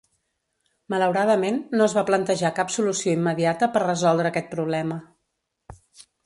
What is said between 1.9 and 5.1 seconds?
va plantejar cap solució immediata per resoldre aquest problema.